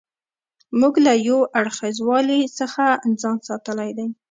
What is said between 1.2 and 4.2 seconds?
یو اړخیزوالي څخه ځان ساتلی دی.